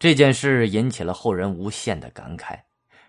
[0.00, 2.58] 这件事引起了后人无限的感慨。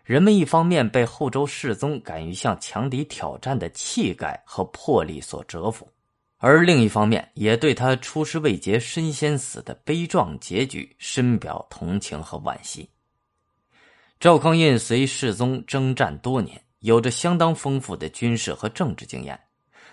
[0.03, 5.89] 人们一方面被后周世宗敢于向强敌挑战的气概和魄力所折服，
[6.37, 12.89] 而另一方面也对他出师未捷身先死的悲壮结局深表同情和惋惜。
[14.19, 19.39] 赵匡胤随世宗征战多年，有着相当丰富的军事和政治经验，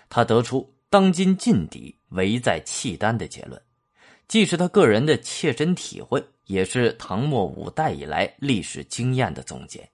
[0.09, 3.61] 他得出“当今劲敌，唯在契丹”的结论，
[4.29, 9.89] 既是他个人的切身体会，也是唐末五代以来历史经验的总结。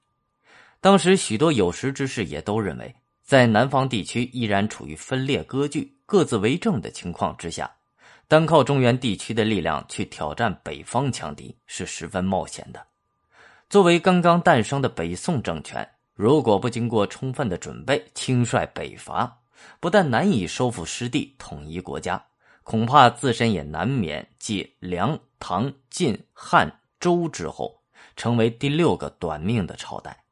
[0.81, 2.93] 当时许多有识之士也都认为，
[3.23, 7.73] 在南方地区依然处于分裂割据、各自为政的情况之下，
[8.27, 12.85] 单靠中原地区的力量去挑战北方强敌是十分冒险的。
[13.69, 19.39] 作为刚刚诞生的北宋政权，如果不经过充分的准备，轻率北伐，
[19.79, 22.21] 不但难以收复失地、统一国家，
[22.65, 27.79] 恐怕自身也难免继梁、唐、晋、汉、周之后，
[28.15, 30.23] 成为第六个短命的朝代。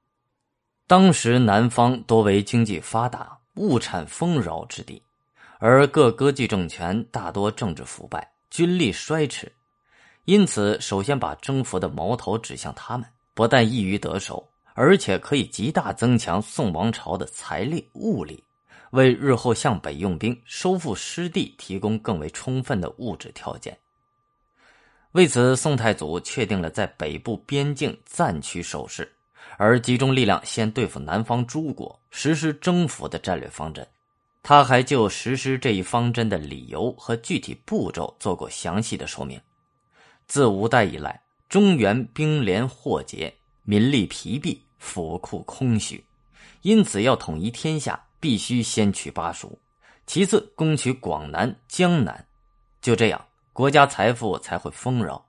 [0.87, 4.99] 当时南方多为经济发达、物产丰饶之地，
[5.59, 9.51] 而各割据政权大多政治腐败、军力衰迟，
[10.25, 18.43] 因此首先把征服的矛头指向他们，不但易于得手，而且可以极大增强宋王朝的财力物力，
[18.93, 23.75] 为日后向北用兵、收复失地提供更为充分的物质条件。
[25.13, 29.11] 为此，宋太祖确定了在北部边境暂取守势。
[29.57, 33.85] 而集中力量先对付南方诸国，实施征服的战略方针。
[34.43, 39.41] 他还就实施这一方针的理由和具体步骤做过详细的说明。
[40.27, 41.19] 自五代以来，
[41.49, 46.03] 中原兵连祸结，民力疲弊，府库空虚，
[46.61, 49.59] 因此要统一天下，必须先取巴蜀，
[50.07, 52.25] 其次攻取广南、江南。
[52.81, 53.21] 就这样，
[53.51, 55.21] 国家财富才会丰饶。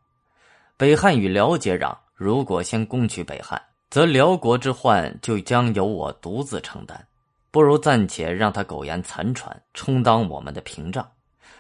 [0.77, 7.05] 北汉与辽接壤，如果先攻取北汉，则辽国之患就将由我独自承担，
[7.51, 11.05] 不如暂且让他苟延残喘，充当我们的屏障，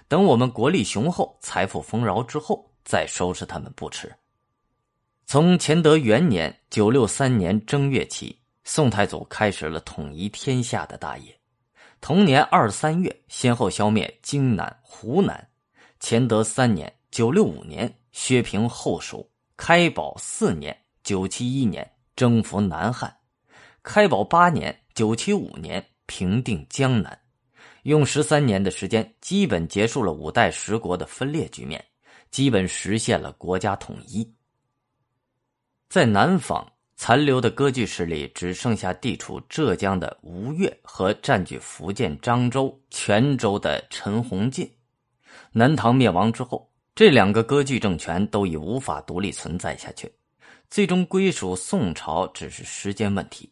[0.06, 4.14] 等我们国力雄厚、财富丰饶之后，再收拾他们不迟。
[5.26, 11.38] 从乾德元年（九六三年）正月起，宋太祖开始了统一天下的大业。
[12.00, 15.48] 同年二三月，先后消灭荆南、湖南。
[16.00, 19.30] 乾德三年（九六五年），削平后蜀。
[19.56, 21.88] 开宝四年（九七一年）。
[22.16, 23.12] 征服南汉，
[23.82, 27.20] 开宝八年（九七五年）平定江南，
[27.82, 31.84] 用十三年的时间，基本结束了五代十国的分裂局面，
[32.30, 34.32] 基本实现了国家统一。
[35.88, 36.64] 在南方
[36.96, 44.70] 残留的割据势力只剩下地处浙江的吴越和占据福建漳州、泉州的陈洪进。
[45.52, 50.10] 南唐灭亡之后，这两个割据政权都已无法独立存在下去。
[50.70, 53.50] 最终归属宋朝只是时间问题。